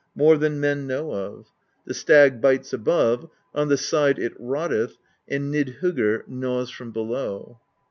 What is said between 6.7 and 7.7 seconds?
from below.